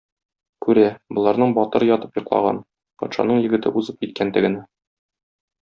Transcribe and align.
Күрә: 0.65 0.85
боларның 1.17 1.53
батыры 1.57 1.89
ятып 1.91 2.17
йоклаган, 2.21 2.63
патшаның 3.03 3.45
егете 3.45 3.77
узып 3.83 4.03
киткән 4.03 4.37
тегене. 4.39 4.69